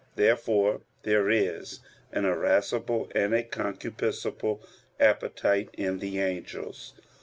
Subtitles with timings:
[0.15, 1.79] Therefore there is
[2.11, 4.59] an irascible and a concupiscible
[4.99, 6.95] appetite in the angels.